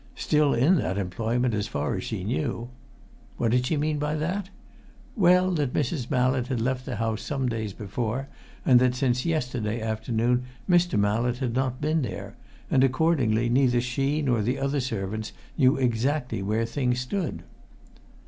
[0.15, 2.69] Still in that employment, as far as she knew.
[3.37, 4.49] What did she mean by that?
[5.15, 6.09] Well, that Mrs.
[6.09, 8.27] Mallett had left the house some days before,
[8.65, 10.97] and that since yesterday afternoon Mr.
[10.97, 12.35] Mallett had not been there,
[12.71, 17.43] and, accordingly, neither she nor the other servants knew exactly how things stood.